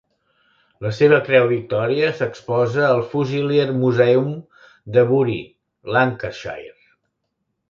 La 0.85 0.91
seva 0.99 1.17
Creu 1.27 1.49
Victòria 1.51 2.09
s'exposa 2.21 2.81
al 2.87 3.01
Fusilier 3.11 3.67
Museum 3.83 4.33
de 4.97 5.05
Bury, 5.13 5.39
Lancashire. 5.99 6.75